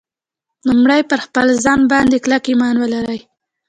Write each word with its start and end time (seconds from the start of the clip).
لومړی 0.67 1.01
پر 1.09 1.19
خپل 1.25 1.47
ځان 1.63 1.79
باندې 1.91 2.21
کلک 2.23 2.43
ایمان 2.49 2.75
ولرئ 2.79 3.19